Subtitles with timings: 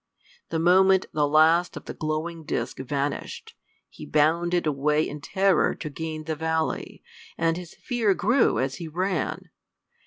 [0.49, 3.53] The moment the last of the glowing disk vanished,
[3.87, 7.03] he bounded away in terror to gain the valley,
[7.37, 9.51] and his fear grew as he ran.